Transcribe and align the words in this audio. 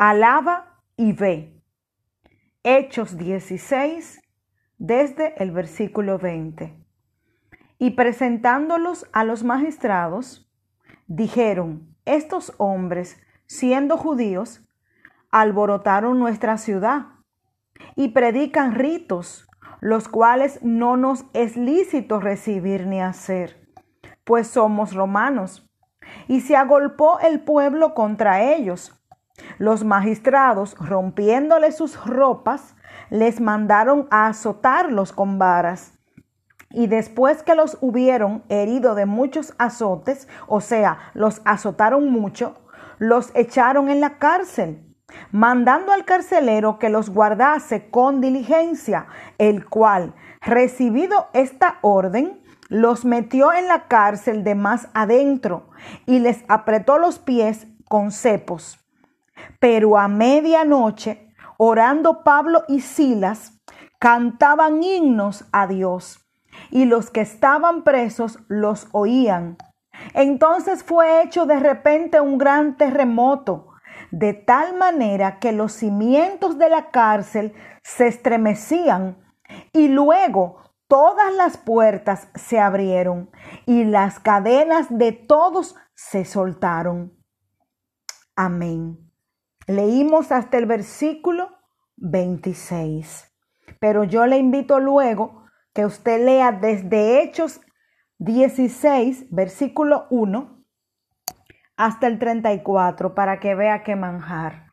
alaba 0.00 0.80
y 0.96 1.12
ve. 1.12 1.62
Hechos 2.62 3.18
16, 3.18 4.22
desde 4.78 5.34
el 5.42 5.50
versículo 5.50 6.18
20. 6.18 6.74
Y 7.76 7.90
presentándolos 7.90 9.06
a 9.12 9.24
los 9.24 9.44
magistrados, 9.44 10.50
dijeron, 11.06 11.94
estos 12.06 12.54
hombres, 12.56 13.20
siendo 13.44 13.98
judíos, 13.98 14.66
alborotaron 15.30 16.18
nuestra 16.18 16.56
ciudad 16.56 17.08
y 17.94 18.08
predican 18.08 18.74
ritos, 18.74 19.46
los 19.82 20.08
cuales 20.08 20.60
no 20.62 20.96
nos 20.96 21.26
es 21.34 21.58
lícito 21.58 22.20
recibir 22.20 22.86
ni 22.86 23.02
hacer, 23.02 23.68
pues 24.24 24.48
somos 24.48 24.94
romanos. 24.94 25.70
Y 26.26 26.40
se 26.40 26.56
agolpó 26.56 27.20
el 27.20 27.40
pueblo 27.40 27.92
contra 27.92 28.42
ellos. 28.42 28.96
Los 29.58 29.84
magistrados, 29.84 30.76
rompiéndole 30.78 31.72
sus 31.72 32.04
ropas, 32.04 32.74
les 33.10 33.40
mandaron 33.40 34.06
a 34.10 34.26
azotarlos 34.26 35.12
con 35.12 35.38
varas. 35.38 35.98
Y 36.70 36.86
después 36.86 37.42
que 37.42 37.54
los 37.54 37.78
hubieron 37.80 38.44
herido 38.48 38.94
de 38.94 39.06
muchos 39.06 39.54
azotes, 39.58 40.28
o 40.46 40.60
sea, 40.60 40.98
los 41.14 41.42
azotaron 41.44 42.10
mucho, 42.10 42.56
los 42.98 43.30
echaron 43.34 43.90
en 43.90 44.00
la 44.00 44.18
cárcel 44.18 44.86
mandando 45.32 45.92
al 45.92 46.04
carcelero 46.04 46.78
que 46.78 46.88
los 46.88 47.10
guardase 47.10 47.90
con 47.90 48.20
diligencia, 48.20 49.06
el 49.38 49.66
cual, 49.66 50.14
recibido 50.40 51.28
esta 51.32 51.78
orden, 51.82 52.42
los 52.68 53.04
metió 53.04 53.52
en 53.52 53.66
la 53.66 53.88
cárcel 53.88 54.44
de 54.44 54.54
más 54.54 54.88
adentro 54.94 55.70
y 56.06 56.20
les 56.20 56.44
apretó 56.48 56.98
los 56.98 57.18
pies 57.18 57.66
con 57.88 58.12
cepos. 58.12 58.79
Pero 59.58 59.98
a 59.98 60.08
medianoche, 60.08 61.32
orando 61.58 62.22
Pablo 62.22 62.64
y 62.68 62.80
Silas, 62.80 63.60
cantaban 63.98 64.82
himnos 64.82 65.44
a 65.52 65.66
Dios, 65.66 66.26
y 66.70 66.86
los 66.86 67.10
que 67.10 67.20
estaban 67.20 67.84
presos 67.84 68.38
los 68.48 68.88
oían. 68.92 69.58
Entonces 70.14 70.82
fue 70.82 71.22
hecho 71.22 71.46
de 71.46 71.60
repente 71.60 72.20
un 72.20 72.38
gran 72.38 72.76
terremoto, 72.76 73.68
de 74.10 74.32
tal 74.32 74.76
manera 74.76 75.38
que 75.38 75.52
los 75.52 75.72
cimientos 75.72 76.58
de 76.58 76.70
la 76.70 76.90
cárcel 76.90 77.54
se 77.82 78.08
estremecían 78.08 79.18
y 79.72 79.88
luego 79.88 80.62
todas 80.88 81.32
las 81.34 81.58
puertas 81.58 82.28
se 82.34 82.58
abrieron 82.58 83.30
y 83.66 83.84
las 83.84 84.18
cadenas 84.18 84.86
de 84.90 85.12
todos 85.12 85.76
se 85.94 86.24
soltaron. 86.24 87.12
Amén. 88.34 89.09
Leímos 89.66 90.32
hasta 90.32 90.58
el 90.58 90.66
versículo 90.66 91.50
26. 91.96 93.30
Pero 93.78 94.04
yo 94.04 94.26
le 94.26 94.38
invito 94.38 94.80
luego 94.80 95.44
que 95.74 95.84
usted 95.84 96.24
lea 96.24 96.52
desde 96.52 97.22
Hechos 97.22 97.60
16, 98.18 99.26
versículo 99.30 100.06
1 100.10 100.64
hasta 101.76 102.06
el 102.06 102.18
34 102.18 103.14
para 103.14 103.40
que 103.40 103.54
vea 103.54 103.82
qué 103.82 103.96
manjar. 103.96 104.72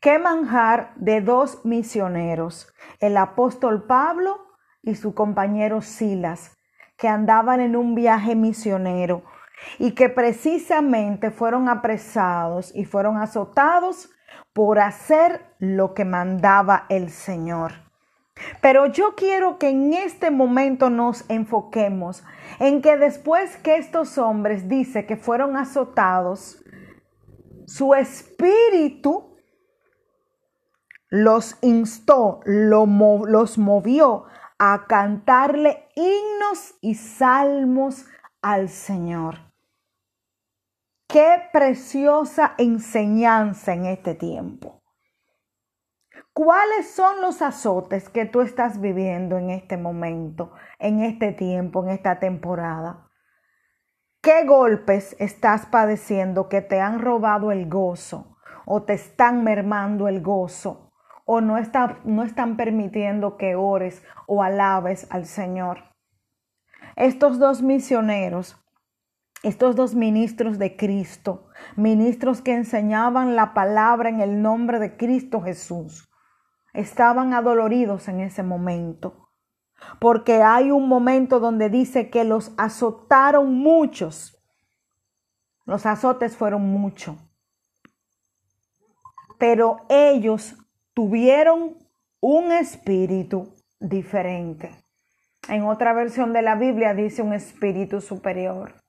Qué 0.00 0.18
manjar 0.18 0.92
de 0.96 1.20
dos 1.20 1.64
misioneros, 1.64 2.72
el 3.00 3.16
apóstol 3.16 3.86
Pablo 3.86 4.38
y 4.82 4.94
su 4.94 5.14
compañero 5.14 5.80
Silas, 5.80 6.56
que 6.96 7.08
andaban 7.08 7.60
en 7.60 7.74
un 7.74 7.96
viaje 7.96 8.36
misionero 8.36 9.24
y 9.78 9.92
que 9.92 10.08
precisamente 10.08 11.30
fueron 11.30 11.68
apresados 11.68 12.74
y 12.74 12.84
fueron 12.84 13.16
azotados 13.16 14.10
por 14.52 14.78
hacer 14.78 15.44
lo 15.58 15.94
que 15.94 16.04
mandaba 16.04 16.86
el 16.88 17.10
Señor. 17.10 17.72
Pero 18.60 18.86
yo 18.86 19.14
quiero 19.14 19.58
que 19.58 19.68
en 19.68 19.92
este 19.92 20.30
momento 20.30 20.90
nos 20.90 21.28
enfoquemos 21.28 22.24
en 22.58 22.82
que 22.82 22.96
después 22.96 23.56
que 23.58 23.76
estos 23.76 24.18
hombres 24.18 24.68
dice 24.68 25.06
que 25.06 25.16
fueron 25.16 25.56
azotados, 25.56 26.62
su 27.66 27.94
espíritu 27.94 29.36
los 31.08 31.58
instó, 31.60 32.40
los 32.44 33.58
movió 33.58 34.24
a 34.58 34.86
cantarle 34.86 35.88
himnos 35.94 36.74
y 36.80 36.94
salmos 36.94 38.06
al 38.40 38.68
Señor. 38.68 39.51
Qué 41.12 41.42
preciosa 41.52 42.54
enseñanza 42.56 43.74
en 43.74 43.84
este 43.84 44.14
tiempo. 44.14 44.80
¿Cuáles 46.32 46.90
son 46.90 47.20
los 47.20 47.42
azotes 47.42 48.08
que 48.08 48.24
tú 48.24 48.40
estás 48.40 48.80
viviendo 48.80 49.36
en 49.36 49.50
este 49.50 49.76
momento, 49.76 50.54
en 50.78 51.00
este 51.00 51.32
tiempo, 51.32 51.84
en 51.84 51.90
esta 51.90 52.18
temporada? 52.18 53.10
¿Qué 54.22 54.46
golpes 54.46 55.14
estás 55.18 55.66
padeciendo 55.66 56.48
que 56.48 56.62
te 56.62 56.80
han 56.80 56.98
robado 56.98 57.52
el 57.52 57.68
gozo 57.68 58.38
o 58.64 58.84
te 58.84 58.94
están 58.94 59.44
mermando 59.44 60.08
el 60.08 60.22
gozo 60.22 60.94
o 61.26 61.42
no, 61.42 61.58
no 62.04 62.22
están 62.22 62.56
permitiendo 62.56 63.36
que 63.36 63.54
ores 63.54 64.02
o 64.26 64.42
alabes 64.42 65.06
al 65.10 65.26
Señor? 65.26 65.92
Estos 66.96 67.38
dos 67.38 67.60
misioneros, 67.60 68.58
estos 69.42 69.74
dos 69.74 69.94
ministros 69.94 70.58
de 70.58 70.76
Cristo, 70.76 71.48
ministros 71.76 72.40
que 72.40 72.54
enseñaban 72.54 73.34
la 73.34 73.54
palabra 73.54 74.08
en 74.08 74.20
el 74.20 74.40
nombre 74.40 74.78
de 74.78 74.96
Cristo 74.96 75.40
Jesús, 75.40 76.08
estaban 76.72 77.34
adoloridos 77.34 78.08
en 78.08 78.20
ese 78.20 78.42
momento. 78.42 79.28
Porque 79.98 80.42
hay 80.42 80.70
un 80.70 80.88
momento 80.88 81.40
donde 81.40 81.68
dice 81.68 82.08
que 82.08 82.24
los 82.24 82.52
azotaron 82.56 83.54
muchos. 83.54 84.40
Los 85.64 85.86
azotes 85.86 86.36
fueron 86.36 86.62
muchos. 86.62 87.16
Pero 89.38 89.78
ellos 89.88 90.54
tuvieron 90.94 91.76
un 92.20 92.52
espíritu 92.52 93.52
diferente. 93.80 94.70
En 95.48 95.64
otra 95.64 95.92
versión 95.92 96.32
de 96.32 96.42
la 96.42 96.54
Biblia 96.54 96.94
dice 96.94 97.22
un 97.22 97.32
espíritu 97.32 98.00
superior. 98.00 98.81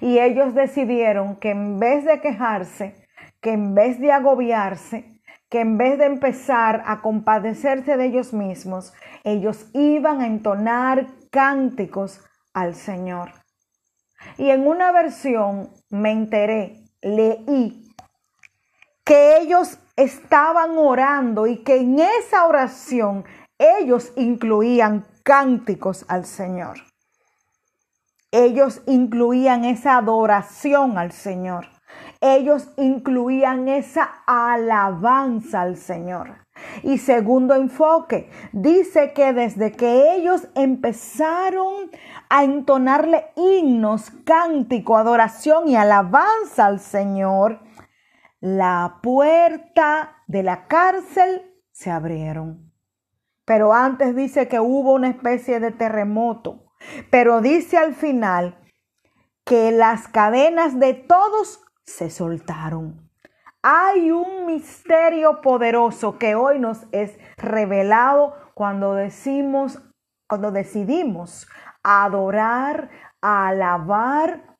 Y 0.00 0.18
ellos 0.18 0.54
decidieron 0.54 1.36
que 1.36 1.50
en 1.50 1.78
vez 1.78 2.04
de 2.04 2.20
quejarse, 2.20 3.06
que 3.40 3.52
en 3.52 3.74
vez 3.74 4.00
de 4.00 4.12
agobiarse, 4.12 5.20
que 5.48 5.60
en 5.60 5.78
vez 5.78 5.98
de 5.98 6.06
empezar 6.06 6.82
a 6.86 7.00
compadecerse 7.00 7.96
de 7.96 8.06
ellos 8.06 8.32
mismos, 8.32 8.92
ellos 9.24 9.66
iban 9.72 10.20
a 10.20 10.26
entonar 10.26 11.06
cánticos 11.30 12.20
al 12.52 12.74
Señor. 12.74 13.32
Y 14.36 14.50
en 14.50 14.66
una 14.66 14.92
versión 14.92 15.70
me 15.90 16.12
enteré, 16.12 16.82
leí 17.00 17.84
que 19.04 19.38
ellos 19.38 19.78
estaban 19.96 20.76
orando 20.76 21.46
y 21.46 21.62
que 21.64 21.76
en 21.76 21.98
esa 21.98 22.46
oración 22.46 23.24
ellos 23.58 24.12
incluían 24.16 25.06
cánticos 25.22 26.04
al 26.08 26.26
Señor. 26.26 26.87
Ellos 28.30 28.82
incluían 28.86 29.64
esa 29.64 29.96
adoración 29.96 30.98
al 30.98 31.12
Señor 31.12 31.66
ellos 32.20 32.68
incluían 32.76 33.68
esa 33.68 34.22
alabanza 34.26 35.62
al 35.62 35.76
Señor. 35.76 36.46
Y 36.82 36.98
segundo 36.98 37.54
enfoque, 37.54 38.30
dice 38.52 39.12
que 39.12 39.32
desde 39.32 39.72
que 39.72 40.16
ellos 40.16 40.48
empezaron 40.56 41.90
a 42.28 42.42
entonarle 42.42 43.26
himnos, 43.36 44.10
cántico, 44.24 44.96
adoración 44.96 45.68
y 45.68 45.76
alabanza 45.76 46.66
al 46.66 46.80
Señor, 46.80 47.60
la 48.40 48.98
puerta 49.02 50.16
de 50.26 50.42
la 50.42 50.66
cárcel 50.66 51.42
se 51.70 51.90
abrieron. 51.90 52.72
Pero 53.44 53.72
antes 53.72 54.16
dice 54.16 54.48
que 54.48 54.58
hubo 54.58 54.92
una 54.92 55.08
especie 55.08 55.60
de 55.60 55.70
terremoto. 55.70 56.67
Pero 57.10 57.40
dice 57.40 57.78
al 57.78 57.94
final 57.94 58.56
que 59.44 59.70
las 59.72 60.08
cadenas 60.08 60.78
de 60.78 60.94
todos 60.94 61.60
se 61.84 62.10
soltaron. 62.10 63.08
Hay 63.62 64.10
un 64.10 64.46
misterio 64.46 65.40
poderoso 65.40 66.18
que 66.18 66.34
hoy 66.34 66.58
nos 66.58 66.86
es 66.92 67.18
revelado 67.36 68.34
cuando 68.54 68.94
decimos, 68.94 69.80
cuando 70.28 70.52
decidimos 70.52 71.48
adorar, 71.82 72.90
alabar 73.20 74.57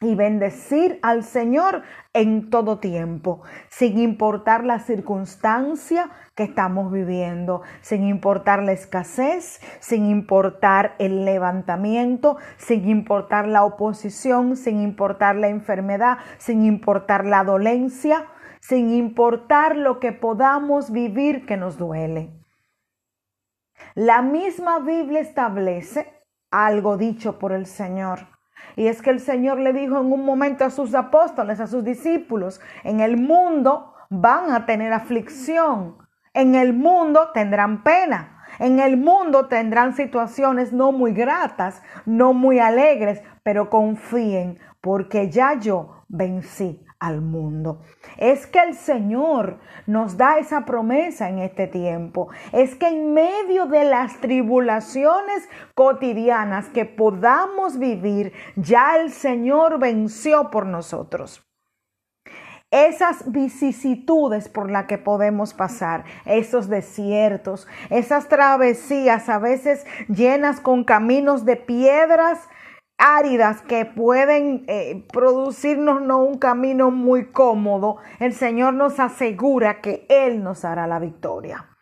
y 0.00 0.14
bendecir 0.14 0.98
al 1.02 1.24
Señor 1.24 1.82
en 2.12 2.50
todo 2.50 2.80
tiempo, 2.80 3.42
sin 3.70 3.98
importar 3.98 4.62
la 4.64 4.78
circunstancia 4.78 6.10
que 6.34 6.42
estamos 6.42 6.92
viviendo, 6.92 7.62
sin 7.80 8.04
importar 8.04 8.62
la 8.62 8.72
escasez, 8.72 9.58
sin 9.80 10.06
importar 10.10 10.96
el 10.98 11.24
levantamiento, 11.24 12.36
sin 12.58 12.88
importar 12.90 13.48
la 13.48 13.64
oposición, 13.64 14.56
sin 14.56 14.82
importar 14.82 15.36
la 15.36 15.48
enfermedad, 15.48 16.18
sin 16.36 16.62
importar 16.64 17.24
la 17.24 17.42
dolencia, 17.42 18.26
sin 18.60 18.92
importar 18.92 19.76
lo 19.76 19.98
que 19.98 20.12
podamos 20.12 20.90
vivir 20.90 21.46
que 21.46 21.56
nos 21.56 21.78
duele. 21.78 22.30
La 23.94 24.20
misma 24.20 24.78
Biblia 24.80 25.20
establece 25.20 26.22
algo 26.50 26.98
dicho 26.98 27.38
por 27.38 27.52
el 27.52 27.64
Señor. 27.64 28.35
Y 28.76 28.86
es 28.88 29.02
que 29.02 29.10
el 29.10 29.20
Señor 29.20 29.58
le 29.58 29.72
dijo 29.72 30.00
en 30.00 30.12
un 30.12 30.24
momento 30.24 30.64
a 30.64 30.70
sus 30.70 30.94
apóstoles, 30.94 31.60
a 31.60 31.66
sus 31.66 31.84
discípulos, 31.84 32.60
en 32.84 33.00
el 33.00 33.16
mundo 33.16 33.94
van 34.10 34.52
a 34.52 34.66
tener 34.66 34.92
aflicción, 34.92 35.96
en 36.34 36.54
el 36.54 36.72
mundo 36.72 37.30
tendrán 37.32 37.82
pena, 37.82 38.42
en 38.58 38.78
el 38.78 38.96
mundo 38.96 39.46
tendrán 39.46 39.94
situaciones 39.94 40.72
no 40.72 40.92
muy 40.92 41.12
gratas, 41.12 41.82
no 42.04 42.32
muy 42.32 42.58
alegres, 42.58 43.22
pero 43.42 43.70
confíen, 43.70 44.58
porque 44.80 45.30
ya 45.30 45.54
yo 45.58 46.04
vencí 46.08 46.85
al 46.98 47.20
mundo. 47.20 47.82
Es 48.16 48.46
que 48.46 48.60
el 48.60 48.74
Señor 48.74 49.58
nos 49.86 50.16
da 50.16 50.38
esa 50.38 50.64
promesa 50.64 51.28
en 51.28 51.38
este 51.38 51.66
tiempo. 51.66 52.28
Es 52.52 52.74
que 52.74 52.88
en 52.88 53.14
medio 53.14 53.66
de 53.66 53.84
las 53.84 54.20
tribulaciones 54.20 55.48
cotidianas 55.74 56.68
que 56.68 56.84
podamos 56.84 57.78
vivir, 57.78 58.32
ya 58.56 58.96
el 58.96 59.10
Señor 59.10 59.78
venció 59.78 60.50
por 60.50 60.66
nosotros 60.66 61.46
esas 62.70 63.30
vicisitudes 63.30 64.48
por 64.48 64.70
las 64.70 64.86
que 64.86 64.98
podemos 64.98 65.54
pasar, 65.54 66.04
esos 66.24 66.68
desiertos, 66.68 67.68
esas 67.90 68.28
travesías 68.28 69.28
a 69.28 69.38
veces 69.38 69.86
llenas 70.08 70.60
con 70.60 70.84
caminos 70.84 71.44
de 71.44 71.56
piedras 71.56 72.40
áridas 72.98 73.62
que 73.62 73.84
pueden 73.84 74.64
eh, 74.68 75.06
producirnos 75.12 76.00
no 76.02 76.18
un 76.18 76.38
camino 76.38 76.90
muy 76.90 77.30
cómodo, 77.30 77.98
el 78.20 78.32
Señor 78.32 78.74
nos 78.74 78.98
asegura 79.00 79.80
que 79.80 80.06
Él 80.08 80.42
nos 80.42 80.64
hará 80.64 80.86
la 80.86 80.98
victoria, 80.98 81.76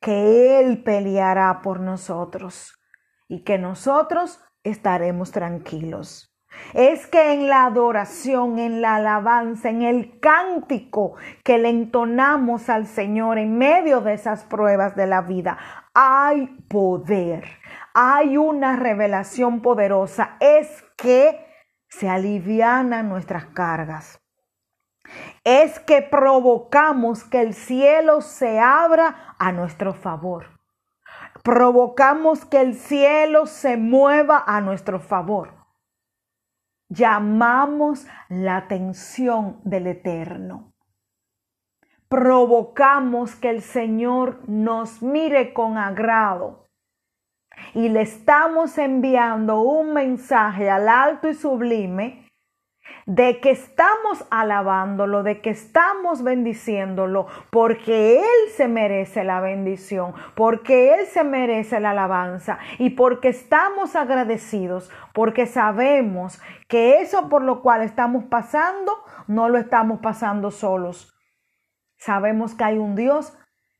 que 0.00 0.60
Él 0.60 0.82
peleará 0.82 1.60
por 1.62 1.80
nosotros 1.80 2.74
y 3.28 3.44
que 3.44 3.58
nosotros 3.58 4.40
estaremos 4.62 5.32
tranquilos. 5.32 6.34
Es 6.72 7.06
que 7.06 7.34
en 7.34 7.48
la 7.48 7.66
adoración, 7.66 8.58
en 8.58 8.80
la 8.80 8.96
alabanza, 8.96 9.68
en 9.68 9.82
el 9.82 10.18
cántico 10.18 11.14
que 11.44 11.58
le 11.58 11.68
entonamos 11.68 12.68
al 12.70 12.86
Señor 12.86 13.38
en 13.38 13.58
medio 13.58 14.00
de 14.00 14.14
esas 14.14 14.44
pruebas 14.44 14.96
de 14.96 15.06
la 15.06 15.20
vida, 15.20 15.58
hay 15.94 16.46
poder 16.68 17.44
hay 18.00 18.36
una 18.36 18.76
revelación 18.76 19.60
poderosa, 19.60 20.36
es 20.38 20.84
que 20.96 21.44
se 21.88 22.08
alivianan 22.08 23.08
nuestras 23.08 23.46
cargas. 23.46 24.20
Es 25.42 25.80
que 25.80 26.02
provocamos 26.02 27.24
que 27.24 27.40
el 27.40 27.54
cielo 27.54 28.20
se 28.20 28.60
abra 28.60 29.34
a 29.36 29.50
nuestro 29.50 29.94
favor. 29.94 30.60
Provocamos 31.42 32.44
que 32.44 32.60
el 32.60 32.74
cielo 32.76 33.46
se 33.46 33.76
mueva 33.76 34.44
a 34.46 34.60
nuestro 34.60 35.00
favor. 35.00 35.66
Llamamos 36.88 38.06
la 38.28 38.58
atención 38.58 39.60
del 39.64 39.88
Eterno. 39.88 40.72
Provocamos 42.08 43.34
que 43.34 43.50
el 43.50 43.60
Señor 43.60 44.48
nos 44.48 45.02
mire 45.02 45.52
con 45.52 45.76
agrado 45.78 46.67
y 47.74 47.88
le 47.88 48.02
estamos 48.02 48.78
enviando 48.78 49.60
un 49.60 49.92
mensaje 49.92 50.70
al 50.70 50.88
alto 50.88 51.28
y 51.28 51.34
sublime 51.34 52.28
de 53.06 53.40
que 53.40 53.50
estamos 53.50 54.26
alabándolo, 54.30 55.22
de 55.22 55.40
que 55.40 55.50
estamos 55.50 56.22
bendiciéndolo, 56.22 57.26
porque 57.50 58.18
Él 58.18 58.50
se 58.54 58.68
merece 58.68 59.24
la 59.24 59.40
bendición, 59.40 60.12
porque 60.34 60.94
Él 60.94 61.06
se 61.06 61.24
merece 61.24 61.80
la 61.80 61.90
alabanza 61.90 62.58
y 62.78 62.90
porque 62.90 63.28
estamos 63.28 63.96
agradecidos, 63.96 64.90
porque 65.14 65.46
sabemos 65.46 66.40
que 66.68 67.00
eso 67.00 67.28
por 67.30 67.42
lo 67.42 67.62
cual 67.62 67.82
estamos 67.82 68.24
pasando, 68.24 68.92
no 69.26 69.48
lo 69.48 69.58
estamos 69.58 70.00
pasando 70.00 70.50
solos. 70.50 71.14
Sabemos 71.96 72.54
que 72.54 72.64
hay 72.64 72.78
un 72.78 72.94
Dios 72.94 73.36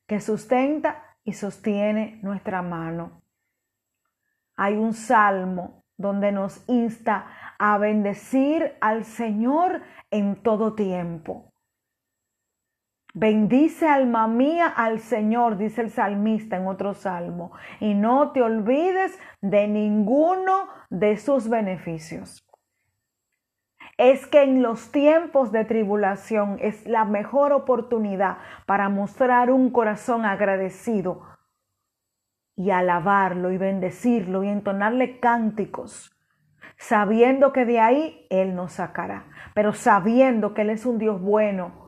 que 0.06 0.20
sustenta 0.20 1.04
y 1.22 1.34
sostiene 1.34 2.18
nuestra 2.22 2.62
mano 2.62 3.17
hay 4.58 4.76
un 4.76 4.92
salmo 4.92 5.84
donde 5.96 6.32
nos 6.32 6.68
insta 6.68 7.26
a 7.58 7.78
bendecir 7.78 8.76
al 8.80 9.04
Señor 9.04 9.82
en 10.10 10.42
todo 10.42 10.74
tiempo. 10.74 11.52
Bendice 13.14 13.88
alma 13.88 14.26
mía 14.26 14.66
al 14.66 14.98
Señor, 14.98 15.58
dice 15.58 15.80
el 15.80 15.90
salmista 15.90 16.56
en 16.56 16.66
otro 16.66 16.92
salmo, 16.92 17.52
y 17.80 17.94
no 17.94 18.32
te 18.32 18.42
olvides 18.42 19.18
de 19.40 19.68
ninguno 19.68 20.68
de 20.90 21.16
sus 21.16 21.48
beneficios. 21.48 22.44
Es 23.96 24.26
que 24.26 24.42
en 24.42 24.62
los 24.62 24.90
tiempos 24.92 25.52
de 25.52 25.64
tribulación 25.64 26.58
es 26.60 26.84
la 26.86 27.04
mejor 27.04 27.52
oportunidad 27.52 28.38
para 28.66 28.88
mostrar 28.88 29.50
un 29.50 29.70
corazón 29.70 30.24
agradecido 30.24 31.37
y 32.58 32.72
alabarlo 32.72 33.52
y 33.52 33.56
bendecirlo 33.56 34.42
y 34.42 34.48
entonarle 34.48 35.20
cánticos, 35.20 36.10
sabiendo 36.76 37.52
que 37.52 37.64
de 37.64 37.78
ahí 37.78 38.26
Él 38.30 38.56
nos 38.56 38.72
sacará, 38.72 39.26
pero 39.54 39.72
sabiendo 39.72 40.54
que 40.54 40.62
Él 40.62 40.70
es 40.70 40.84
un 40.84 40.98
Dios 40.98 41.22
bueno, 41.22 41.86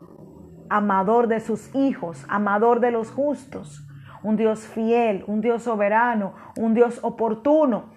amador 0.70 1.26
de 1.26 1.40
sus 1.40 1.74
hijos, 1.74 2.24
amador 2.28 2.78
de 2.78 2.92
los 2.92 3.10
justos, 3.10 3.84
un 4.22 4.36
Dios 4.36 4.60
fiel, 4.60 5.24
un 5.26 5.40
Dios 5.40 5.64
soberano, 5.64 6.34
un 6.56 6.72
Dios 6.74 7.00
oportuno, 7.02 7.90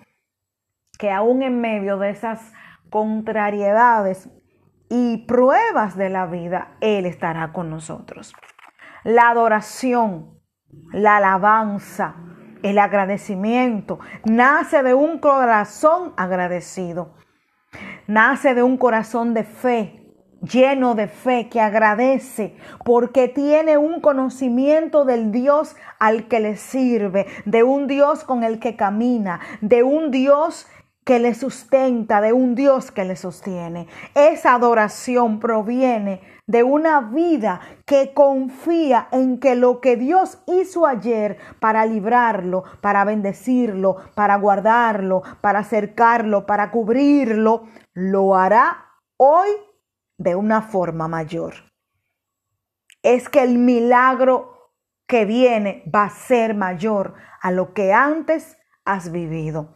que 0.98 1.12
aún 1.12 1.44
en 1.44 1.62
medio 1.62 2.00
de 2.00 2.10
esas 2.10 2.54
contrariedades 2.90 4.31
y 4.90 5.28
pruebas 5.28 5.96
de 5.96 6.10
la 6.10 6.25
vida, 6.25 6.75
Él 6.81 7.06
estará 7.06 7.54
con 7.54 7.70
nosotros. 7.70 8.34
La 9.04 9.30
adoración, 9.30 10.40
la 10.92 11.18
alabanza, 11.18 12.16
el 12.63 12.80
agradecimiento 12.80 14.00
nace 14.24 14.81
de 14.81 14.95
un 14.95 15.19
corazón 15.19 16.13
agradecido. 16.18 17.13
Nace 18.07 18.56
de 18.56 18.63
un 18.63 18.77
corazón 18.77 19.33
de 19.33 19.44
fe, 19.44 20.04
lleno 20.42 20.95
de 20.95 21.07
fe, 21.07 21.50
que 21.50 21.62
agradece 21.62 22.56
porque 22.83 23.27
tiene 23.27 23.77
un 23.77 24.01
conocimiento 24.01 25.05
del 25.05 25.32
Dios 25.32 25.75
al 26.00 26.27
que 26.27 26.39
le 26.39 26.55
sirve, 26.55 27.27
de 27.46 27.63
un 27.63 27.88
Dios 27.88 28.24
con 28.24 28.43
el 28.43 28.60
que 28.60 28.75
camina, 28.75 29.39
de 29.62 29.84
un 29.84 30.12
Dios 30.12 30.67
que 31.03 31.20
le 31.20 31.34
sustenta, 31.34 32.22
de 32.22 32.34
un 32.34 32.55
Dios 32.55 32.91
que 32.91 33.03
le 33.03 33.15
sostiene. 33.15 33.88
Esa 34.15 34.55
adoración 34.55 35.39
proviene 35.39 36.22
de 36.45 36.63
una 36.63 37.00
vida 37.01 37.62
que 37.85 38.13
confía 38.13 39.07
en 39.12 39.39
que 39.39 39.55
lo 39.55 39.79
que 39.79 39.95
Dios 39.95 40.39
hizo 40.45 40.85
ayer 40.85 41.38
para 41.59 41.85
librarlo, 41.85 42.63
para 42.81 43.05
bendecirlo, 43.05 43.97
para 44.13 44.35
guardarlo, 44.35 45.23
para 45.41 45.59
acercarlo, 45.59 46.45
para 46.45 46.69
cubrirlo, 46.71 47.67
lo 47.93 48.35
hará 48.35 48.89
hoy 49.17 49.50
de 50.17 50.35
una 50.35 50.62
forma 50.62 51.07
mayor. 51.07 51.53
Es 53.01 53.29
que 53.29 53.41
el 53.43 53.57
milagro 53.57 54.71
que 55.07 55.25
viene 55.25 55.83
va 55.93 56.05
a 56.05 56.09
ser 56.09 56.55
mayor 56.55 57.15
a 57.41 57.51
lo 57.51 57.73
que 57.73 57.93
antes 57.93 58.57
has 58.85 59.12
vivido. 59.12 59.73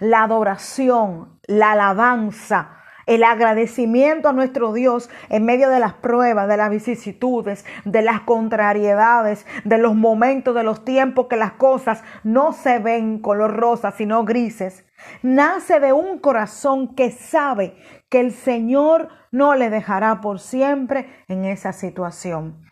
La 0.00 0.24
adoración, 0.24 1.40
la 1.46 1.72
alabanza, 1.72 2.77
el 3.08 3.24
agradecimiento 3.24 4.28
a 4.28 4.34
nuestro 4.34 4.74
Dios 4.74 5.08
en 5.30 5.46
medio 5.46 5.70
de 5.70 5.80
las 5.80 5.94
pruebas, 5.94 6.46
de 6.46 6.58
las 6.58 6.70
vicisitudes, 6.70 7.64
de 7.86 8.02
las 8.02 8.20
contrariedades, 8.20 9.46
de 9.64 9.78
los 9.78 9.94
momentos, 9.94 10.54
de 10.54 10.62
los 10.62 10.84
tiempos 10.84 11.26
que 11.26 11.36
las 11.36 11.52
cosas 11.52 12.04
no 12.22 12.52
se 12.52 12.78
ven 12.78 13.18
color 13.20 13.56
rosa, 13.56 13.92
sino 13.92 14.24
grises, 14.24 14.84
nace 15.22 15.80
de 15.80 15.94
un 15.94 16.18
corazón 16.18 16.94
que 16.94 17.10
sabe 17.10 17.74
que 18.10 18.20
el 18.20 18.30
Señor 18.30 19.08
no 19.32 19.54
le 19.54 19.70
dejará 19.70 20.20
por 20.20 20.38
siempre 20.38 21.08
en 21.28 21.46
esa 21.46 21.72
situación. 21.72 22.62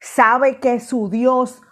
Sabe 0.00 0.58
que 0.58 0.80
su 0.80 1.08
Dios 1.08 1.62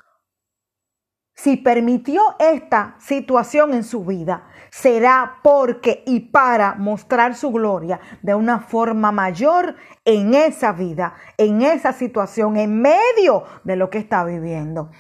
si 1.39 1.57
permitió 1.57 2.21
esta 2.41 2.97
situación 2.99 3.73
en 3.73 3.85
su 3.85 4.05
vida, 4.05 4.48
será 4.71 5.41
porque 5.43 6.03
y 6.07 6.21
para 6.21 6.75
mostrar 6.75 7.35
su 7.35 7.51
gloria 7.51 8.01
de 8.23 8.35
una 8.35 8.61
forma 8.61 9.13
mayor 9.13 9.77
en 10.05 10.35
esa 10.35 10.73
vida, 10.73 11.15
en 11.37 11.63
esa 11.63 11.93
situación, 11.93 12.57
en 12.57 12.81
medio 12.81 13.45
de 13.65 13.77
lo 13.77 13.91
que 13.91 13.99
está 13.99 14.25
viviendo. 14.25 14.91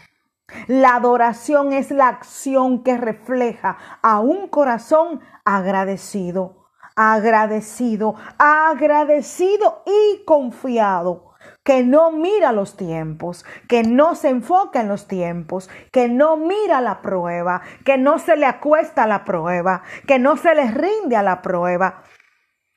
La 0.66 0.96
adoración 0.96 1.72
es 1.72 1.90
la 1.90 2.08
acción 2.08 2.82
que 2.82 2.96
refleja 2.96 3.76
a 4.02 4.20
un 4.20 4.48
corazón 4.48 5.20
agradecido, 5.44 6.68
agradecido, 6.96 8.14
agradecido 8.38 9.82
y 9.86 10.24
confiado, 10.24 11.27
que 11.68 11.84
no 11.84 12.12
mira 12.12 12.50
los 12.50 12.78
tiempos, 12.78 13.44
que 13.68 13.82
no 13.82 14.14
se 14.14 14.30
enfoca 14.30 14.80
en 14.80 14.88
los 14.88 15.06
tiempos, 15.06 15.68
que 15.92 16.08
no 16.08 16.38
mira 16.38 16.80
la 16.80 17.02
prueba, 17.02 17.60
que 17.84 17.98
no 17.98 18.18
se 18.18 18.38
le 18.38 18.46
acuesta 18.46 19.02
a 19.02 19.06
la 19.06 19.26
prueba, 19.26 19.82
que 20.06 20.18
no 20.18 20.38
se 20.38 20.54
le 20.54 20.70
rinde 20.70 21.14
a 21.14 21.22
la 21.22 21.42
prueba, 21.42 22.04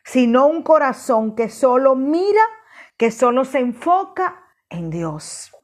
sino 0.04 0.46
un 0.46 0.62
corazón 0.62 1.38
que 1.38 1.48
solo 1.48 1.96
mira, 1.96 2.42
que 2.98 3.12
solo 3.12 3.46
se 3.46 3.60
enfoca 3.60 4.44
en 4.68 4.90
Dios. 4.90 5.56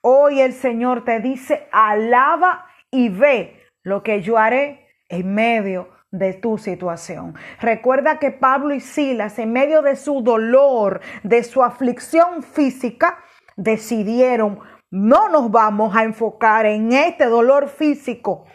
Hoy 0.00 0.40
el 0.40 0.52
Señor 0.52 1.04
te 1.04 1.18
dice, 1.18 1.68
alaba 1.72 2.68
y 2.92 3.08
ve 3.08 3.60
lo 3.82 4.04
que 4.04 4.22
yo 4.22 4.38
haré 4.38 4.86
en 5.08 5.34
medio 5.34 5.88
de 6.14 6.32
tu 6.32 6.58
situación. 6.58 7.34
Recuerda 7.60 8.18
que 8.18 8.30
Pablo 8.30 8.72
y 8.72 8.80
Silas, 8.80 9.38
en 9.38 9.52
medio 9.52 9.82
de 9.82 9.96
su 9.96 10.22
dolor, 10.22 11.00
de 11.24 11.42
su 11.42 11.62
aflicción 11.62 12.42
física, 12.42 13.18
decidieron, 13.56 14.60
no 14.90 15.28
nos 15.28 15.50
vamos 15.50 15.94
a 15.96 16.04
enfocar 16.04 16.66
en 16.66 16.92
este 16.92 17.26
dolor 17.26 17.68
físico, 17.68 18.46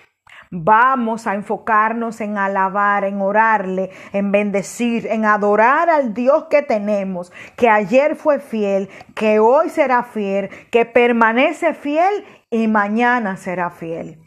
Vamos 0.51 1.27
a 1.27 1.35
enfocarnos 1.35 2.21
en 2.21 2.39
alabar, 2.39 3.03
en 3.03 3.21
orarle, 3.21 3.91
en 4.13 4.31
bendecir, 4.31 5.05
en 5.05 5.23
adorar 5.23 5.91
al 5.91 6.15
Dios 6.15 6.45
que 6.49 6.63
tenemos, 6.63 7.31
que 7.55 7.69
ayer 7.69 8.15
fue 8.15 8.39
fiel, 8.39 8.89
que 9.13 9.37
hoy 9.37 9.69
será 9.69 10.01
fiel, 10.01 10.49
que 10.71 10.85
permanece 10.85 11.75
fiel 11.75 12.25
y 12.49 12.67
mañana 12.67 13.37
será 13.37 13.69
fiel. 13.69 14.23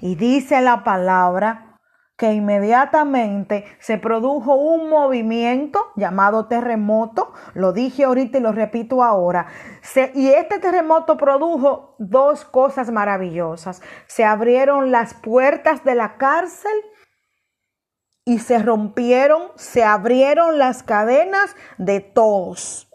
Y 0.00 0.16
dice 0.16 0.60
la 0.62 0.82
palabra 0.82 1.69
que 2.20 2.34
inmediatamente 2.34 3.64
se 3.78 3.96
produjo 3.96 4.54
un 4.54 4.90
movimiento 4.90 5.90
llamado 5.96 6.48
terremoto, 6.48 7.32
lo 7.54 7.72
dije 7.72 8.04
ahorita 8.04 8.36
y 8.36 8.40
lo 8.42 8.52
repito 8.52 9.02
ahora, 9.02 9.46
y 10.12 10.28
este 10.28 10.58
terremoto 10.58 11.16
produjo 11.16 11.94
dos 11.98 12.44
cosas 12.44 12.90
maravillosas. 12.90 13.80
Se 14.06 14.22
abrieron 14.26 14.90
las 14.90 15.14
puertas 15.14 15.82
de 15.82 15.94
la 15.94 16.18
cárcel 16.18 16.76
y 18.26 18.40
se 18.40 18.58
rompieron, 18.58 19.52
se 19.54 19.82
abrieron 19.82 20.58
las 20.58 20.82
cadenas 20.82 21.56
de 21.78 22.00
todos 22.00 22.89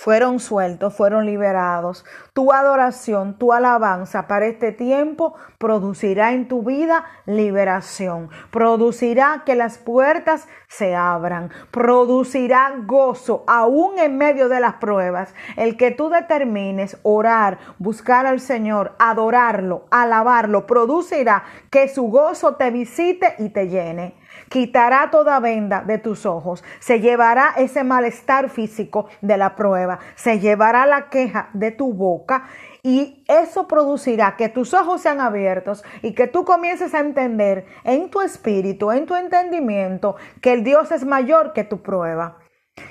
fueron 0.00 0.40
sueltos, 0.40 0.96
fueron 0.96 1.26
liberados. 1.26 2.06
Tu 2.32 2.54
adoración, 2.54 3.36
tu 3.36 3.52
alabanza 3.52 4.26
para 4.28 4.46
este 4.46 4.72
tiempo 4.72 5.34
producirá 5.58 6.32
en 6.32 6.48
tu 6.48 6.62
vida 6.62 7.04
liberación, 7.26 8.30
producirá 8.50 9.42
que 9.44 9.54
las 9.54 9.76
puertas 9.76 10.48
se 10.68 10.94
abran, 10.94 11.50
producirá 11.70 12.72
gozo 12.86 13.44
aún 13.46 13.98
en 13.98 14.16
medio 14.16 14.48
de 14.48 14.60
las 14.60 14.76
pruebas. 14.76 15.34
El 15.58 15.76
que 15.76 15.90
tú 15.90 16.08
determines 16.08 16.96
orar, 17.02 17.58
buscar 17.78 18.24
al 18.24 18.40
Señor, 18.40 18.96
adorarlo, 18.98 19.84
alabarlo, 19.90 20.66
producirá 20.66 21.44
que 21.68 21.88
su 21.88 22.04
gozo 22.04 22.54
te 22.54 22.70
visite 22.70 23.34
y 23.36 23.50
te 23.50 23.68
llene 23.68 24.14
quitará 24.50 25.10
toda 25.10 25.38
venda 25.38 25.82
de 25.82 25.96
tus 25.96 26.26
ojos, 26.26 26.62
se 26.80 27.00
llevará 27.00 27.54
ese 27.56 27.84
malestar 27.84 28.50
físico 28.50 29.08
de 29.22 29.38
la 29.38 29.54
prueba, 29.54 30.00
se 30.16 30.40
llevará 30.40 30.86
la 30.86 31.08
queja 31.08 31.50
de 31.54 31.70
tu 31.70 31.94
boca 31.94 32.48
y 32.82 33.24
eso 33.28 33.68
producirá 33.68 34.36
que 34.36 34.48
tus 34.48 34.74
ojos 34.74 35.02
sean 35.02 35.20
abiertos 35.20 35.84
y 36.02 36.14
que 36.14 36.26
tú 36.26 36.44
comiences 36.44 36.94
a 36.94 36.98
entender 36.98 37.64
en 37.84 38.10
tu 38.10 38.20
espíritu, 38.20 38.90
en 38.90 39.06
tu 39.06 39.14
entendimiento, 39.14 40.16
que 40.42 40.52
el 40.52 40.64
Dios 40.64 40.90
es 40.90 41.04
mayor 41.04 41.52
que 41.52 41.64
tu 41.64 41.80
prueba. 41.80 42.38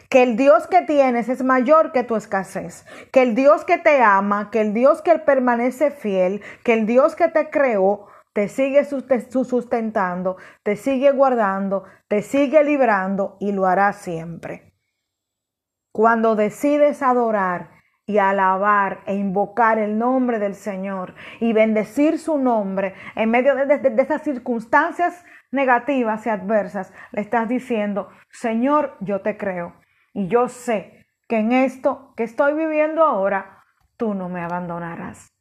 Que 0.08 0.24
el 0.24 0.38
Dios 0.38 0.68
que 0.68 0.84
tienes 0.84 1.30
es 1.30 1.44
mayor 1.44 1.92
que 1.92 2.04
tu 2.04 2.16
escasez, 2.16 2.86
que 3.12 3.24
el 3.24 3.34
Dios 3.34 3.66
que 3.66 3.80
te 3.80 4.02
ama, 4.02 4.52
que 4.52 4.62
el 4.62 4.74
Dios 4.74 5.02
que 5.02 5.18
permanece 5.18 5.90
fiel, 5.90 6.42
que 6.64 6.74
el 6.74 6.86
Dios 6.86 7.16
que 7.16 7.28
te 7.28 7.50
creó 7.50 8.08
te 8.40 8.48
sigue 8.48 8.86
sustentando, 8.86 10.38
te 10.64 10.78
sigue 10.78 11.12
guardando, 11.12 11.84
te 12.08 12.22
sigue 12.22 12.64
librando 12.64 13.36
y 13.42 13.52
lo 13.52 13.66
hará 13.66 13.92
siempre. 13.92 14.72
Cuando 15.92 16.38
decides 16.38 17.02
adorar 17.02 17.72
y 18.06 18.18
alabar 18.18 19.02
e 19.08 19.16
invocar 19.16 19.78
el 19.78 19.98
nombre 19.98 20.40
del 20.40 20.56
Señor 20.56 21.16
y 21.42 21.52
bendecir 21.52 22.18
su 22.18 22.38
nombre 22.38 22.94
en 23.14 23.30
medio 23.30 23.56
de, 23.56 23.78
de, 23.78 24.02
esas 24.02 24.22
circunstancias 24.22 25.26
negativas 25.52 26.26
y 26.26 26.30
adversas, 26.30 26.94
le 27.12 27.20
estás 27.20 27.50
diciendo, 27.50 28.08
Señor, 28.32 28.96
yo 29.02 29.20
te 29.20 29.36
creo 29.36 29.74
y 30.14 30.30
yo 30.30 30.48
sé 30.48 31.08
que 31.28 31.40
en 31.40 31.52
esto 31.52 32.14
que 32.16 32.24
estoy 32.24 32.54
viviendo 32.54 33.04
ahora, 33.04 33.66
tú 33.98 34.14
no 34.14 34.30
me 34.30 34.40
abandonarás. 34.40 35.34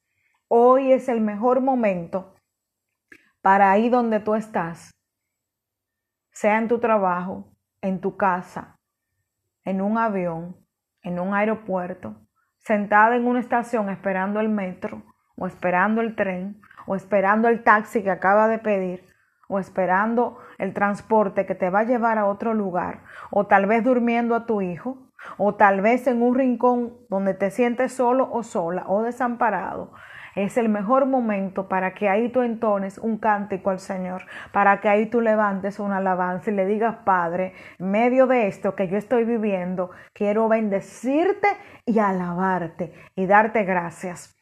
Hoy 0.49 0.90
es 0.90 1.09
el 1.09 1.21
mejor 1.21 1.61
momento 1.61 2.35
para 3.42 3.71
ahí 3.71 3.88
donde 3.88 4.21
tú 4.21 4.35
estás, 4.35 4.90
sea 6.33 6.59
en 6.59 6.68
tu 6.68 6.78
trabajo, 6.78 7.52
en 7.80 8.00
tu 8.00 8.16
casa, 8.16 8.78
en 9.64 9.80
un 9.80 9.99
avión, 9.99 10.57
en 11.02 11.18
un 11.18 11.35
aeropuerto, 11.35 12.16
sentada 12.59 13.16
en 13.16 13.26
una 13.26 13.40
estación 13.40 13.88
esperando 13.88 14.40
el 14.40 14.49
metro, 14.49 15.02
o 15.37 15.47
esperando 15.47 16.00
el 16.00 16.16
tren, 16.16 16.61
o 16.87 16.97
esperando 16.97 17.49
el 17.49 17.62
taxi 17.62 18.02
que 18.02 18.11
acaba 18.11 18.49
de 18.49 18.59
pedir, 18.59 19.04
o 19.49 19.59
esperando 19.59 20.38
el 20.59 20.75
transporte 20.75 21.47
que 21.47 21.54
te 21.54 21.71
va 21.71 21.80
a 21.80 21.85
llevar 21.85 22.18
a 22.18 22.26
otro 22.26 22.54
lugar, 22.54 23.02
o 23.30 23.47
tal 23.47 23.66
vez 23.66 23.85
durmiendo 23.85 24.35
a 24.35 24.47
tu 24.47 24.61
hijo, 24.61 25.11
o 25.37 25.54
tal 25.54 25.80
vez 25.80 26.07
en 26.07 26.23
un 26.23 26.35
rincón 26.35 26.99
donde 27.09 27.35
te 27.35 27.50
sientes 27.50 27.92
solo 27.92 28.28
o 28.30 28.42
sola 28.42 28.85
o 28.87 29.02
desamparado, 29.02 29.92
es 30.45 30.57
el 30.57 30.68
mejor 30.68 31.07
momento 31.07 31.68
para 31.68 31.95
que 31.95 32.09
ahí 32.09 32.28
tú 32.28 32.42
entones 32.42 32.99
un 32.99 33.18
cántico 33.18 33.71
al 33.71 33.80
Señor, 33.80 34.25
para 34.52 34.80
que 34.80 34.88
ahí 34.88 35.07
tú 35.07 35.21
levantes 35.21 35.80
una 35.80 35.97
alabanza 35.97 36.50
y 36.50 36.54
le 36.54 36.64
digas, 36.64 36.99
Padre, 37.04 37.54
en 37.78 37.90
medio 37.90 38.28
de 38.28 38.47
esto 38.47 38.76
que 38.76 38.87
yo 38.87 38.97
estoy 38.97 39.25
viviendo, 39.25 39.90
quiero 40.12 40.49
bendecirte 40.49 41.49
y 41.85 41.99
alabarte 41.99 42.92
y 43.16 43.26
darte 43.26 43.64
gracias, 43.64 44.38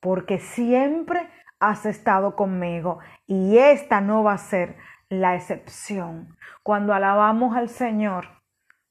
porque 0.00 0.40
siempre 0.40 1.28
has 1.60 1.86
estado 1.86 2.34
conmigo 2.34 2.98
y 3.24 3.58
esta 3.58 4.00
no 4.00 4.24
va 4.24 4.32
a 4.32 4.38
ser 4.38 4.76
la 5.08 5.36
excepción. 5.36 6.36
Cuando 6.64 6.94
alabamos 6.94 7.56
al 7.56 7.68
Señor, 7.68 8.26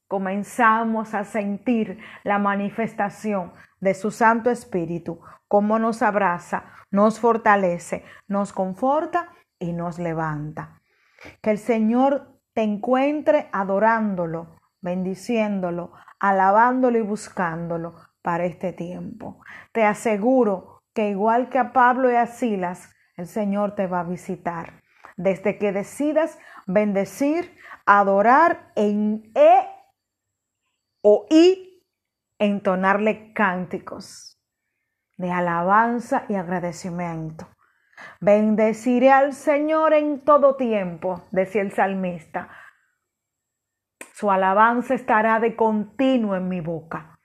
comenzamos 0.08 1.14
a 1.14 1.26
sentir 1.26 2.00
la 2.24 2.40
manifestación 2.40 3.52
de 3.82 3.94
su 3.94 4.12
Santo 4.12 4.50
Espíritu 4.50 5.20
cómo 5.52 5.80
nos 5.80 6.02
abraza, 6.02 6.64
nos 6.92 7.20
fortalece, 7.20 8.06
nos 8.30 8.54
conforta 8.54 9.34
y 9.60 9.74
nos 9.74 10.00
levanta. 10.00 10.82
Que 11.42 11.52
el 11.52 11.58
Señor 11.58 12.40
te 12.54 12.62
encuentre 12.62 13.50
adorándolo, 13.52 14.56
bendiciéndolo, 14.80 15.92
alabándolo 16.22 16.98
y 16.98 17.02
buscándolo 17.02 17.96
para 18.22 18.46
este 18.46 18.72
tiempo. 18.72 19.44
Te 19.74 19.84
aseguro 19.84 20.84
que 20.94 21.10
igual 21.10 21.50
que 21.50 21.60
a 21.60 21.74
Pablo 21.74 22.10
y 22.10 22.16
a 22.16 22.28
Silas, 22.28 22.90
el 23.18 23.28
Señor 23.28 23.76
te 23.76 23.88
va 23.88 24.00
a 24.00 24.06
visitar. 24.06 24.82
Desde 25.18 25.58
que 25.58 25.74
decidas 25.74 26.40
bendecir, 26.66 27.58
adorar 27.86 28.72
en 28.78 29.30
e 29.36 29.68
o 31.02 31.26
y 31.30 31.84
entonarle 32.40 33.34
cánticos 33.34 34.31
de 35.22 35.32
alabanza 35.32 36.26
y 36.28 36.36
agradecimiento. 36.36 37.48
Bendeciré 38.20 39.12
al 39.12 39.34
Señor 39.34 39.94
en 39.94 40.26
todo 40.26 40.56
tiempo, 40.56 41.28
decía 41.32 41.62
el 41.62 41.72
salmista. 41.72 42.50
Su 44.14 44.32
alabanza 44.32 44.96
estará 44.96 45.40
de 45.40 45.56
continuo 45.56 46.36
en 46.36 46.50
mi 46.50 46.60
boca. 46.60 47.20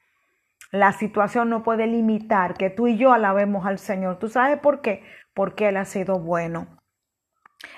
La 0.71 0.93
situación 0.93 1.49
no 1.49 1.63
puede 1.63 1.87
limitar 1.87 2.55
que 2.55 2.69
tú 2.69 2.87
y 2.87 2.99
yo 2.99 3.13
alabemos 3.13 3.65
al 3.65 3.79
Señor. 3.79 4.19
¿Tú 4.19 4.29
sabes 4.29 4.59
por 4.61 4.83
qué? 4.83 5.03
Porque 5.35 5.69
Él 5.69 5.79
ha 5.79 5.87
sido 5.87 6.19
bueno. 6.19 6.79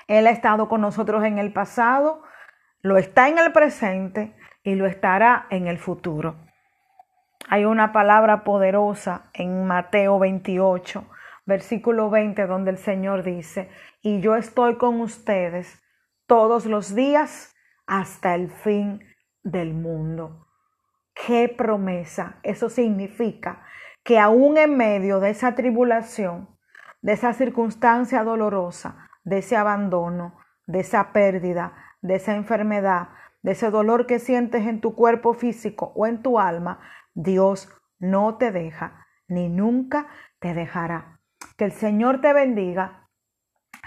Él 0.07 0.27
ha 0.27 0.31
estado 0.31 0.67
con 0.67 0.81
nosotros 0.81 1.23
en 1.23 1.37
el 1.37 1.53
pasado, 1.53 2.23
lo 2.81 2.97
está 2.97 3.29
en 3.29 3.37
el 3.37 3.53
presente 3.53 4.35
y 4.63 4.75
lo 4.75 4.85
estará 4.85 5.47
en 5.49 5.67
el 5.67 5.77
futuro. 5.77 6.48
Hay 7.47 7.65
una 7.65 7.91
palabra 7.91 8.43
poderosa 8.43 9.29
en 9.33 9.65
Mateo 9.65 10.19
28, 10.19 11.05
versículo 11.45 12.09
20, 12.09 12.45
donde 12.45 12.71
el 12.71 12.77
Señor 12.77 13.23
dice, 13.23 13.69
y 14.01 14.19
yo 14.21 14.35
estoy 14.35 14.75
con 14.75 15.01
ustedes 15.01 15.81
todos 16.27 16.65
los 16.65 16.93
días 16.93 17.55
hasta 17.87 18.35
el 18.35 18.51
fin 18.51 19.03
del 19.43 19.73
mundo. 19.73 20.47
¡Qué 21.13 21.49
promesa! 21.49 22.39
Eso 22.43 22.69
significa 22.69 23.63
que 24.03 24.19
aún 24.19 24.57
en 24.57 24.77
medio 24.77 25.19
de 25.19 25.31
esa 25.31 25.55
tribulación, 25.55 26.49
de 27.01 27.13
esa 27.13 27.33
circunstancia 27.33 28.23
dolorosa, 28.23 29.09
de 29.23 29.39
ese 29.39 29.55
abandono, 29.55 30.37
de 30.67 30.81
esa 30.81 31.11
pérdida, 31.13 31.73
de 32.01 32.15
esa 32.15 32.35
enfermedad, 32.35 33.09
de 33.41 33.51
ese 33.51 33.71
dolor 33.71 34.05
que 34.05 34.19
sientes 34.19 34.67
en 34.67 34.81
tu 34.81 34.95
cuerpo 34.95 35.33
físico 35.33 35.93
o 35.95 36.05
en 36.05 36.21
tu 36.21 36.39
alma, 36.39 36.79
Dios 37.21 37.69
no 37.99 38.37
te 38.37 38.51
deja 38.51 39.05
ni 39.27 39.49
nunca 39.49 40.07
te 40.39 40.53
dejará. 40.53 41.19
Que 41.57 41.65
el 41.65 41.73
Señor 41.73 42.21
te 42.21 42.31
bendiga 42.31 43.09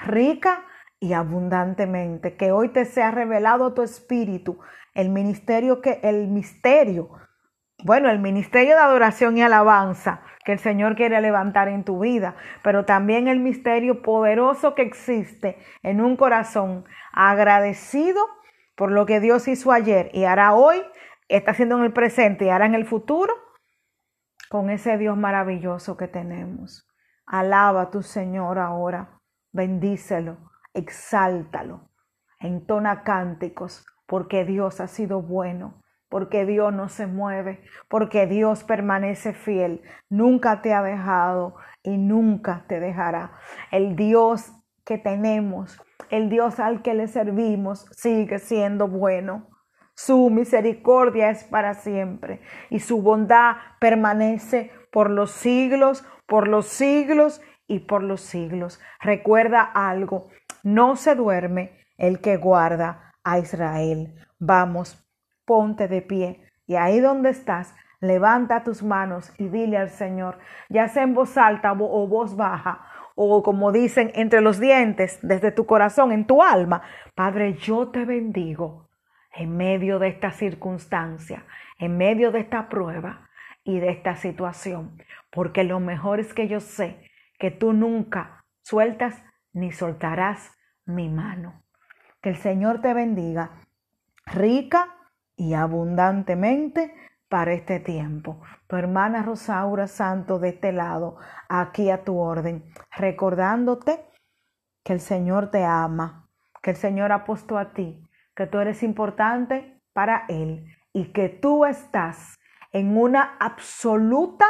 rica 0.04 0.64
y 1.00 1.14
abundantemente, 1.14 2.36
que 2.36 2.52
hoy 2.52 2.68
te 2.68 2.84
sea 2.84 3.10
revelado 3.10 3.72
tu 3.72 3.82
espíritu, 3.82 4.60
el 4.94 5.08
ministerio 5.08 5.80
que 5.80 5.98
el 6.02 6.28
misterio, 6.28 7.10
bueno, 7.82 8.10
el 8.10 8.18
ministerio 8.18 8.74
de 8.74 8.82
adoración 8.82 9.38
y 9.38 9.42
alabanza 9.42 10.22
que 10.44 10.52
el 10.52 10.58
Señor 10.58 10.94
quiere 10.94 11.20
levantar 11.20 11.68
en 11.68 11.84
tu 11.84 12.00
vida, 12.00 12.36
pero 12.62 12.84
también 12.84 13.28
el 13.28 13.40
misterio 13.40 14.02
poderoso 14.02 14.74
que 14.74 14.82
existe 14.82 15.56
en 15.82 16.00
un 16.00 16.16
corazón 16.16 16.84
agradecido 17.12 18.26
por 18.76 18.90
lo 18.90 19.06
que 19.06 19.20
Dios 19.20 19.48
hizo 19.48 19.72
ayer 19.72 20.10
y 20.12 20.24
hará 20.24 20.54
hoy, 20.54 20.82
está 21.36 21.52
haciendo 21.52 21.78
en 21.78 21.84
el 21.84 21.92
presente 21.92 22.46
y 22.46 22.48
hará 22.48 22.66
en 22.66 22.74
el 22.74 22.86
futuro, 22.86 23.34
con 24.48 24.70
ese 24.70 24.98
Dios 24.98 25.16
maravilloso 25.16 25.96
que 25.96 26.08
tenemos. 26.08 26.86
Alaba 27.26 27.82
a 27.82 27.90
tu 27.90 28.02
Señor 28.02 28.58
ahora, 28.58 29.20
bendícelo, 29.52 30.36
exáltalo, 30.74 31.88
entona 32.38 33.02
cánticos, 33.02 33.86
porque 34.06 34.44
Dios 34.44 34.80
ha 34.80 34.88
sido 34.88 35.22
bueno, 35.22 35.80
porque 36.08 36.44
Dios 36.44 36.72
no 36.74 36.90
se 36.90 37.06
mueve, 37.06 37.64
porque 37.88 38.26
Dios 38.26 38.64
permanece 38.64 39.32
fiel, 39.32 39.82
nunca 40.10 40.60
te 40.60 40.74
ha 40.74 40.82
dejado 40.82 41.56
y 41.82 41.96
nunca 41.96 42.66
te 42.68 42.80
dejará. 42.80 43.32
El 43.70 43.96
Dios 43.96 44.52
que 44.84 44.98
tenemos, 44.98 45.80
el 46.10 46.28
Dios 46.28 46.60
al 46.60 46.82
que 46.82 46.92
le 46.92 47.08
servimos, 47.08 47.86
sigue 47.92 48.38
siendo 48.38 48.88
bueno. 48.88 49.48
Su 49.94 50.30
misericordia 50.30 51.30
es 51.30 51.44
para 51.44 51.74
siempre 51.74 52.40
y 52.70 52.80
su 52.80 53.02
bondad 53.02 53.56
permanece 53.78 54.70
por 54.90 55.10
los 55.10 55.30
siglos, 55.30 56.04
por 56.26 56.48
los 56.48 56.66
siglos 56.66 57.42
y 57.66 57.80
por 57.80 58.02
los 58.02 58.22
siglos. 58.22 58.80
Recuerda 59.00 59.62
algo, 59.62 60.28
no 60.62 60.96
se 60.96 61.14
duerme 61.14 61.78
el 61.98 62.20
que 62.20 62.36
guarda 62.36 63.12
a 63.22 63.38
Israel. 63.38 64.14
Vamos, 64.38 65.06
ponte 65.44 65.88
de 65.88 66.02
pie 66.02 66.42
y 66.66 66.76
ahí 66.76 67.00
donde 67.00 67.30
estás, 67.30 67.74
levanta 68.00 68.64
tus 68.64 68.82
manos 68.82 69.32
y 69.38 69.48
dile 69.48 69.76
al 69.76 69.90
Señor, 69.90 70.38
ya 70.70 70.88
sea 70.88 71.02
en 71.02 71.14
voz 71.14 71.36
alta 71.36 71.72
o 71.72 72.08
voz 72.08 72.34
baja, 72.34 72.86
o 73.14 73.42
como 73.42 73.72
dicen 73.72 74.10
entre 74.14 74.40
los 74.40 74.58
dientes, 74.58 75.18
desde 75.22 75.52
tu 75.52 75.66
corazón, 75.66 76.12
en 76.12 76.26
tu 76.26 76.42
alma, 76.42 76.82
Padre, 77.14 77.54
yo 77.54 77.88
te 77.90 78.04
bendigo 78.06 78.88
en 79.34 79.56
medio 79.56 79.98
de 79.98 80.08
esta 80.08 80.30
circunstancia, 80.32 81.44
en 81.78 81.96
medio 81.96 82.32
de 82.32 82.40
esta 82.40 82.68
prueba 82.68 83.28
y 83.64 83.80
de 83.80 83.90
esta 83.90 84.16
situación, 84.16 84.98
porque 85.30 85.64
lo 85.64 85.80
mejor 85.80 86.20
es 86.20 86.34
que 86.34 86.48
yo 86.48 86.60
sé 86.60 87.10
que 87.38 87.50
tú 87.50 87.72
nunca 87.72 88.44
sueltas 88.62 89.22
ni 89.52 89.72
soltarás 89.72 90.52
mi 90.84 91.08
mano. 91.08 91.62
Que 92.20 92.30
el 92.30 92.36
Señor 92.36 92.80
te 92.80 92.94
bendiga 92.94 93.52
rica 94.26 94.94
y 95.36 95.54
abundantemente 95.54 96.94
para 97.28 97.52
este 97.52 97.80
tiempo. 97.80 98.40
Tu 98.66 98.76
hermana 98.76 99.22
Rosaura 99.22 99.86
Santo 99.86 100.38
de 100.38 100.50
este 100.50 100.72
lado, 100.72 101.16
aquí 101.48 101.90
a 101.90 102.04
tu 102.04 102.18
orden, 102.18 102.64
recordándote 102.96 104.04
que 104.84 104.92
el 104.92 105.00
Señor 105.00 105.50
te 105.50 105.64
ama, 105.64 106.28
que 106.62 106.70
el 106.70 106.76
Señor 106.76 107.10
ha 107.10 107.24
puesto 107.24 107.58
a 107.58 107.72
ti 107.72 108.01
que 108.34 108.46
tú 108.46 108.58
eres 108.58 108.82
importante 108.82 109.80
para 109.92 110.24
Él 110.28 110.66
y 110.92 111.12
que 111.12 111.28
tú 111.28 111.64
estás 111.64 112.38
en 112.72 112.96
una 112.96 113.36
absoluta, 113.38 114.46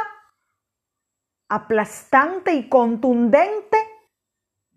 aplastante 1.49 2.53
y 2.53 2.69
contundente 2.69 3.77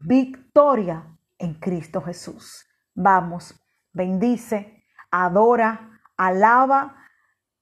victoria 0.01 1.07
en 1.39 1.55
Cristo 1.55 2.03
Jesús. 2.03 2.69
Vamos, 2.95 3.55
bendice, 3.93 4.85
adora, 5.11 6.01
alaba 6.17 6.97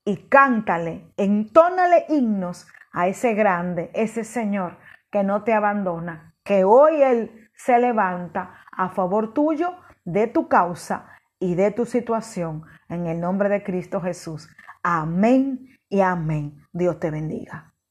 y 0.04 0.28
cántale, 0.28 1.12
entónale 1.16 2.06
himnos 2.08 2.66
a 2.92 3.08
ese 3.08 3.34
grande, 3.34 3.90
ese 3.94 4.24
Señor 4.24 4.78
que 5.10 5.22
no 5.22 5.44
te 5.44 5.52
abandona, 5.52 6.34
que 6.44 6.64
hoy 6.64 7.02
Él 7.02 7.50
se 7.56 7.78
levanta 7.78 8.64
a 8.72 8.90
favor 8.90 9.32
tuyo, 9.32 9.76
de 10.04 10.26
tu 10.26 10.48
causa 10.48 11.14
y 11.44 11.54
de 11.54 11.70
tu 11.72 11.84
situación 11.84 12.62
en 12.88 13.06
el 13.06 13.20
nombre 13.20 13.50
de 13.50 13.62
Cristo 13.62 14.00
Jesús. 14.00 14.48
Amén 14.82 15.76
y 15.90 16.00
amén. 16.00 16.66
Dios 16.72 16.98
te 16.98 17.10
bendiga. 17.10 17.73